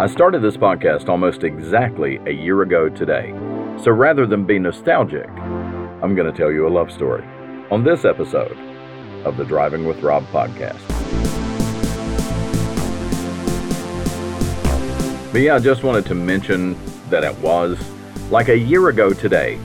[0.00, 3.32] I started this podcast almost exactly a year ago today.
[3.82, 7.24] So rather than be nostalgic, I'm going to tell you a love story
[7.72, 8.56] on this episode
[9.24, 10.78] of the Driving with Rob podcast.
[15.32, 16.78] But yeah, I just wanted to mention
[17.10, 17.76] that it was
[18.30, 19.58] like a year ago today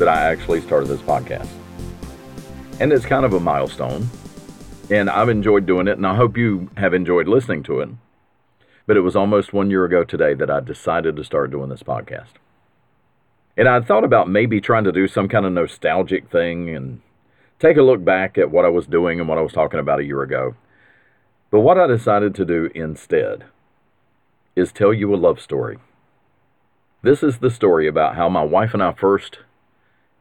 [0.00, 1.48] that I actually started this podcast.
[2.80, 4.08] And it's kind of a milestone.
[4.90, 7.88] And I've enjoyed doing it, and I hope you have enjoyed listening to it.
[8.86, 11.82] But it was almost one year ago today that I decided to start doing this
[11.82, 12.38] podcast.
[13.56, 17.00] And I thought about maybe trying to do some kind of nostalgic thing and
[17.58, 20.00] take a look back at what I was doing and what I was talking about
[20.00, 20.54] a year ago.
[21.50, 23.44] But what I decided to do instead
[24.54, 25.78] is tell you a love story.
[27.02, 29.38] This is the story about how my wife and I first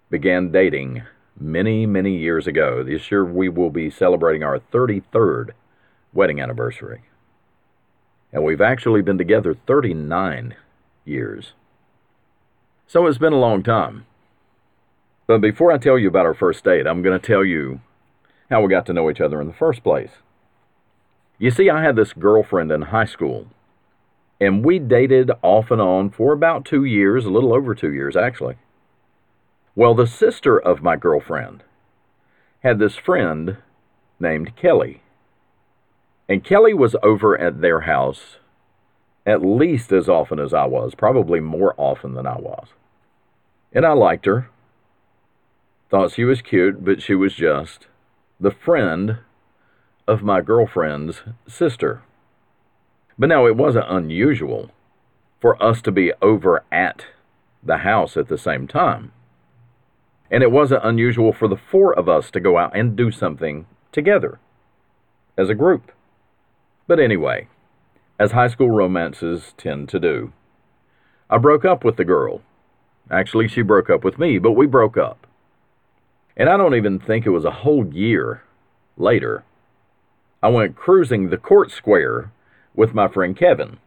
[0.09, 1.03] began dating
[1.39, 2.83] many, many years ago.
[2.83, 5.51] This year we will be celebrating our 33rd
[6.13, 7.01] wedding anniversary.
[8.35, 10.55] And we've actually been together 39
[11.05, 11.53] years.
[12.85, 14.07] So it's been a long time.
[15.25, 17.79] But before I tell you about our first date, I'm going to tell you
[18.49, 20.11] how we got to know each other in the first place.
[21.39, 23.47] You see, I had this girlfriend in high school,
[24.41, 28.17] and we dated off and on for about two years, a little over two years,
[28.17, 28.57] actually.
[29.75, 31.63] Well, the sister of my girlfriend
[32.63, 33.59] had this friend
[34.19, 35.03] named Kelly.
[36.27, 38.37] And Kelly was over at their house
[39.25, 42.67] at least as often as I was, probably more often than I was.
[43.73, 44.49] And I liked her.
[45.89, 47.87] Thought she was cute, but she was just
[48.39, 49.17] the friend
[50.07, 52.03] of my girlfriend's sister.
[53.17, 54.71] But now it wasn't unusual
[55.41, 57.05] for us to be over at
[57.63, 59.11] the house at the same time.
[60.29, 63.65] And it wasn't unusual for the four of us to go out and do something
[63.91, 64.39] together
[65.37, 65.91] as a group.
[66.87, 67.47] But anyway,
[68.19, 70.33] as high school romances tend to do,
[71.29, 72.41] I broke up with the girl.
[73.09, 75.25] Actually, she broke up with me, but we broke up.
[76.37, 78.43] And I don't even think it was a whole year
[78.97, 79.43] later.
[80.43, 82.31] I went cruising the court square
[82.75, 83.77] with my friend Kevin.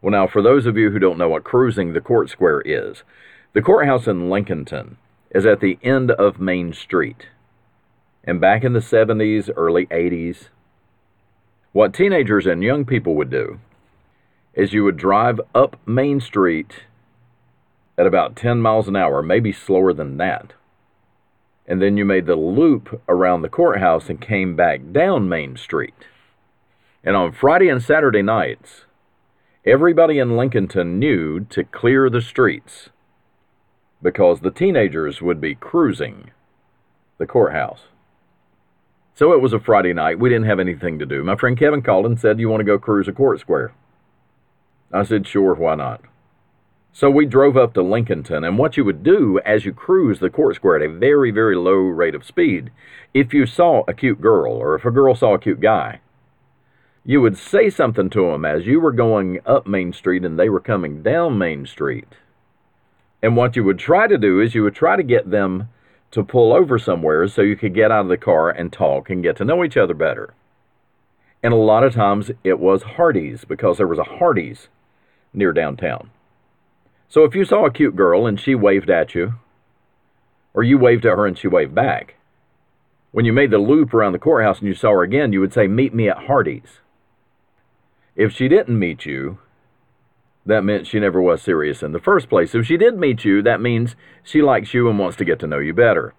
[0.00, 3.04] Well, now, for those of you who don't know what cruising the court square is,
[3.52, 4.96] the courthouse in Lincolnton
[5.30, 7.28] is at the end of Main Street.
[8.24, 10.48] And back in the 70s, early 80s,
[11.72, 13.58] what teenagers and young people would do
[14.54, 16.84] is you would drive up Main Street
[17.96, 20.52] at about 10 miles an hour, maybe slower than that.
[21.66, 25.94] And then you made the loop around the courthouse and came back down Main Street.
[27.02, 28.84] And on Friday and Saturday nights,
[29.64, 32.90] everybody in Lincolnton knew to clear the streets
[34.02, 36.30] because the teenagers would be cruising
[37.18, 37.82] the courthouse.
[39.14, 40.18] So it was a Friday night.
[40.18, 41.22] We didn't have anything to do.
[41.22, 43.72] My friend Kevin called and said, You want to go cruise a court square?
[44.92, 46.00] I said, Sure, why not?
[46.94, 50.28] So we drove up to Lincolnton, and what you would do as you cruise the
[50.28, 52.70] court square at a very, very low rate of speed,
[53.14, 56.00] if you saw a cute girl or if a girl saw a cute guy,
[57.04, 60.50] you would say something to them as you were going up Main Street and they
[60.50, 62.08] were coming down Main Street.
[63.22, 65.70] And what you would try to do is you would try to get them
[66.12, 69.22] to pull over somewhere so you could get out of the car and talk and
[69.22, 70.34] get to know each other better.
[71.42, 74.68] And a lot of times it was Hardee's because there was a Hardee's
[75.32, 76.10] near downtown.
[77.08, 79.34] So if you saw a cute girl and she waved at you,
[80.54, 82.14] or you waved at her and she waved back,
[83.10, 85.52] when you made the loop around the courthouse and you saw her again, you would
[85.52, 86.80] say, Meet me at Hardee's.
[88.16, 89.38] If she didn't meet you,
[90.44, 92.54] that meant she never was serious in the first place.
[92.54, 95.46] If she did meet you, that means she likes you and wants to get to
[95.46, 96.14] know you better.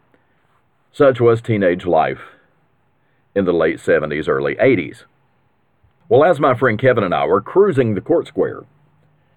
[0.91, 2.21] Such was teenage life
[3.35, 5.03] in the late 70s, early 80s.
[6.07, 8.63] Well, as my friend Kevin and I were cruising the court square,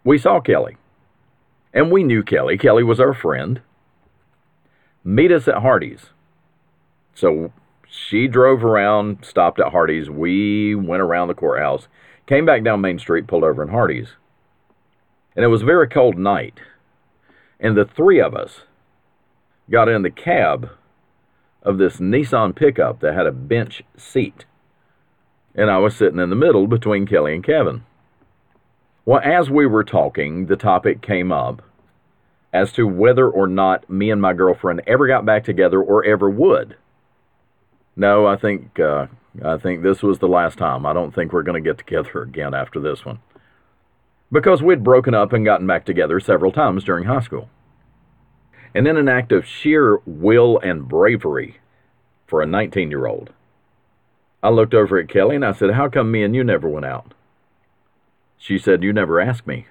[0.05, 0.77] we saw Kelly.
[1.73, 2.59] And we knew Kelly.
[2.59, 3.61] Kelly was our friend.
[5.03, 6.11] Meet us at Hardee's.
[7.15, 7.53] So
[7.89, 10.11] she drove around, stopped at Hardee's.
[10.11, 11.89] We went around the courthouse,
[12.27, 14.17] came back down Main Street, pulled over in Hardee's.
[15.37, 16.61] And it was a very cold night.
[17.61, 18.63] And the three of us
[19.71, 20.71] got in the cab
[21.63, 24.47] of this Nissan pickup that had a bench seat.
[25.55, 27.85] And I was sitting in the middle between Kelly and Kevin.
[29.05, 31.63] Well, as we were talking, the topic came up
[32.53, 36.31] as to whether or not me and my girlfriend ever got back together or ever
[36.31, 36.77] would.
[37.95, 39.07] No, I think uh,
[39.45, 40.87] I think this was the last time.
[40.87, 43.19] I don't think we're going to get together again after this one
[44.31, 47.49] because we'd broken up and gotten back together several times during high school.
[48.75, 51.59] And in an act of sheer will and bravery
[52.27, 53.33] for a 19 year old,
[54.43, 56.87] I looked over at Kelly and I said, How come me and you never went
[56.87, 57.15] out?
[58.39, 59.67] She said, You never asked me.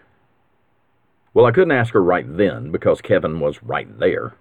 [1.33, 4.35] Well, I couldn't ask her right then because Kevin was right there.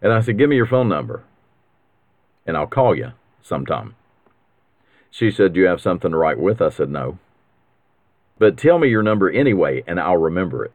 [0.00, 1.24] And I said, Give me your phone number,
[2.46, 3.12] and I'll call you
[3.42, 3.94] sometime.
[5.10, 6.62] She said, Do you have something to write with?
[6.62, 7.18] I said, No.
[8.40, 10.72] But tell me your number anyway, and I'll remember it.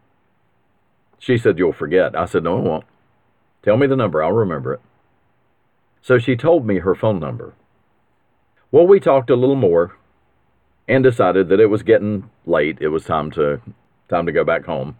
[1.17, 2.15] She said, You'll forget.
[2.15, 2.85] I said, No, I won't.
[3.63, 4.81] Tell me the number, I'll remember it.
[6.03, 7.55] So she told me her phone number.
[8.71, 9.97] Well, we talked a little more
[10.87, 12.77] and decided that it was getting late.
[12.81, 13.59] It was time to
[14.09, 14.99] time to go back home.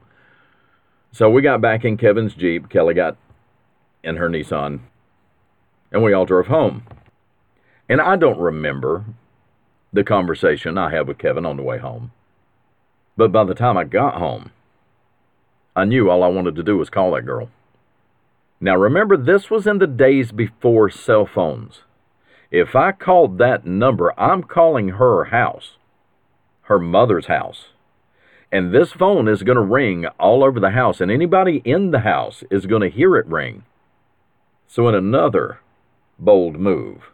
[1.12, 2.68] So we got back in Kevin's Jeep.
[2.70, 3.16] Kelly got
[4.04, 4.80] in her Nissan,
[5.92, 6.82] and we all drove home.
[7.88, 9.06] And I don't remember
[9.94, 12.12] the conversation I had with Kevin on the way home.
[13.18, 14.52] But by the time I got home,
[15.76, 17.50] I knew all I wanted to do was call that girl.
[18.60, 21.82] Now remember, this was in the days before cell phones.
[22.52, 25.78] If I called that number, I'm calling her house,
[26.64, 27.70] her mother's house.
[28.52, 32.02] And this phone is going to ring all over the house, and anybody in the
[32.02, 33.64] house is going to hear it ring.
[34.68, 35.60] So, in another
[36.18, 37.12] bold move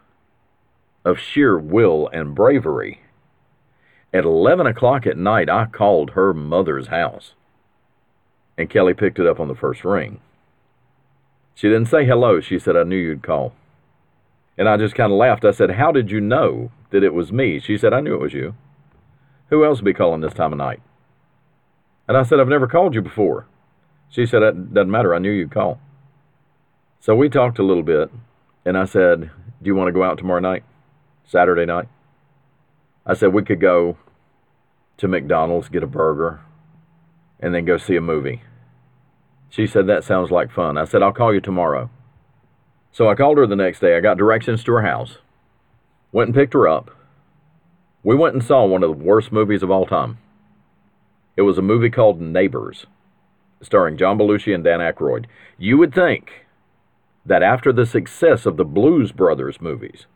[1.04, 3.00] of sheer will and bravery,
[4.12, 7.34] at 11 o'clock at night, I called her mother's house.
[8.58, 10.20] And Kelly picked it up on the first ring.
[11.54, 12.40] She didn't say hello.
[12.40, 13.54] She said, I knew you'd call.
[14.58, 15.44] And I just kind of laughed.
[15.44, 17.58] I said, How did you know that it was me?
[17.58, 18.54] She said, I knew it was you.
[19.48, 20.80] Who else would be calling this time of night?
[22.06, 23.46] And I said, I've never called you before.
[24.10, 25.14] She said, It doesn't matter.
[25.14, 25.78] I knew you'd call.
[27.00, 28.10] So we talked a little bit.
[28.64, 29.30] And I said,
[29.62, 30.64] Do you want to go out tomorrow night?
[31.24, 31.88] Saturday night?
[33.04, 33.96] I said, We could go
[34.98, 36.40] to McDonald's, get a burger,
[37.40, 38.42] and then go see a movie.
[39.48, 40.78] She said, That sounds like fun.
[40.78, 41.90] I said, I'll call you tomorrow.
[42.92, 43.96] So I called her the next day.
[43.96, 45.18] I got directions to her house,
[46.12, 46.90] went and picked her up.
[48.04, 50.18] We went and saw one of the worst movies of all time.
[51.36, 52.86] It was a movie called Neighbors,
[53.62, 55.26] starring John Belushi and Dan Aykroyd.
[55.56, 56.46] You would think
[57.24, 60.06] that after the success of the Blues Brothers movies,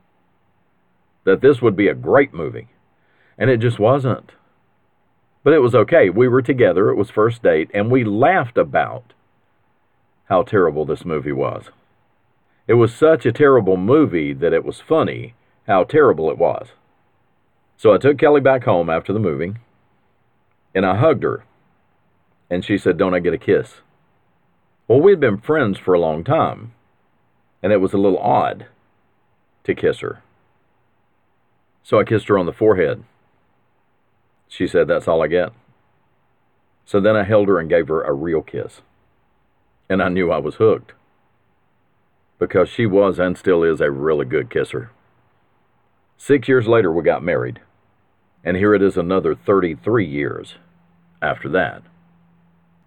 [1.24, 2.68] that this would be a great movie.
[3.38, 4.32] And it just wasn't.
[5.44, 6.10] But it was okay.
[6.10, 6.90] We were together.
[6.90, 9.12] It was first date, and we laughed about
[10.28, 11.70] how terrible this movie was.
[12.66, 15.34] It was such a terrible movie that it was funny
[15.66, 16.68] how terrible it was.
[17.76, 19.54] So I took Kelly back home after the movie,
[20.74, 21.44] and I hugged her,
[22.50, 23.74] and she said, Don't I get a kiss?
[24.88, 26.72] Well, we'd been friends for a long time,
[27.62, 28.66] and it was a little odd
[29.64, 30.22] to kiss her.
[31.82, 33.04] So I kissed her on the forehead.
[34.48, 35.52] She said, That's all I get.
[36.84, 38.82] So then I held her and gave her a real kiss
[39.88, 40.92] and I knew I was hooked
[42.38, 44.90] because she was and still is a really good kisser.
[46.18, 47.60] Six years later, we got married,
[48.44, 50.56] and here it is another 33 years
[51.22, 51.82] after that.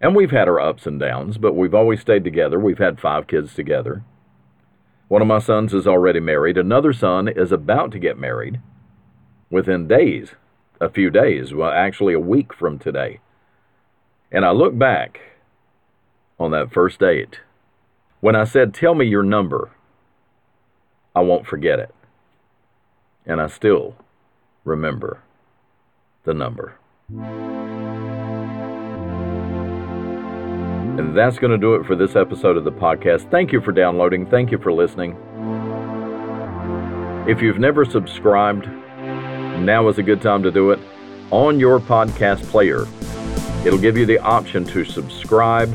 [0.00, 2.58] And we've had our ups and downs, but we've always stayed together.
[2.58, 4.02] We've had five kids together.
[5.08, 6.56] One of my sons is already married.
[6.56, 8.60] Another son is about to get married
[9.50, 10.30] within days,
[10.80, 13.20] a few days, well, actually a week from today.
[14.32, 15.20] And I look back
[16.38, 17.40] on that first date
[18.20, 19.70] when I said, Tell me your number.
[21.14, 21.94] I won't forget it.
[23.26, 23.96] And I still
[24.64, 25.22] remember
[26.24, 26.76] the number.
[30.98, 33.30] And that's going to do it for this episode of the podcast.
[33.30, 34.26] Thank you for downloading.
[34.26, 35.16] Thank you for listening.
[37.28, 38.66] If you've never subscribed,
[39.64, 40.80] now is a good time to do it
[41.30, 42.86] on your podcast player.
[43.64, 45.72] It'll give you the option to subscribe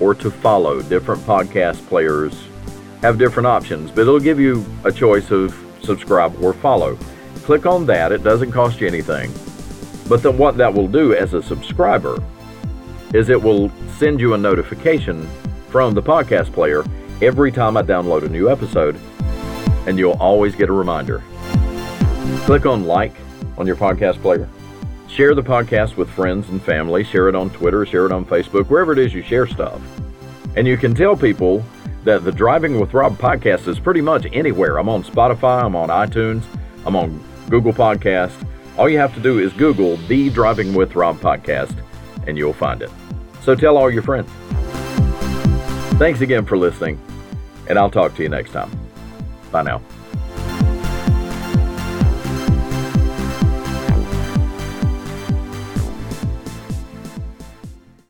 [0.00, 0.82] or to follow.
[0.82, 2.48] Different podcast players
[3.02, 6.96] have different options, but it'll give you a choice of subscribe or follow.
[7.44, 9.32] Click on that, it doesn't cost you anything.
[10.08, 12.22] But then what that will do as a subscriber
[13.14, 15.28] is it will send you a notification
[15.68, 16.84] from the podcast player
[17.22, 18.98] every time I download a new episode,
[19.86, 21.22] and you'll always get a reminder.
[22.44, 23.14] Click on like
[23.56, 24.48] on your podcast player
[25.08, 27.02] Share the podcast with friends and family.
[27.02, 29.80] Share it on Twitter, share it on Facebook, wherever it is you share stuff.
[30.54, 31.64] And you can tell people
[32.04, 34.76] that the Driving with Rob podcast is pretty much anywhere.
[34.78, 36.44] I'm on Spotify, I'm on iTunes,
[36.84, 38.46] I'm on Google Podcast.
[38.76, 41.74] All you have to do is Google the Driving with Rob podcast
[42.26, 42.90] and you'll find it.
[43.42, 44.30] So tell all your friends.
[45.98, 47.00] Thanks again for listening,
[47.66, 48.70] and I'll talk to you next time.
[49.50, 49.97] Bye now.